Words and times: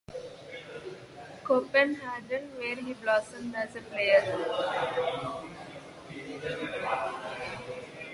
Copenhagen, 1.43 2.57
where 2.57 2.75
he 2.75 2.93
blossomed 2.93 3.53
as 3.53 3.75
a 3.75 3.81
player. 3.81 4.23